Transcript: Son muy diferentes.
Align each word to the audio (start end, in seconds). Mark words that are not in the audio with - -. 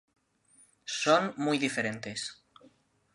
Son 0.99 1.35
muy 1.37 1.59
diferentes. 1.59 2.41